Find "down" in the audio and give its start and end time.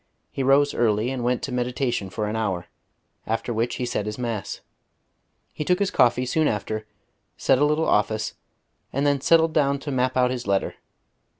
9.53-9.77